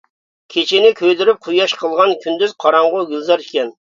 [0.53, 3.73] كېچىنى كۆيدۈرۈپ قۇياش قىلغان كۈندۈز قاراڭغۇ گۈلزار ئىكەن.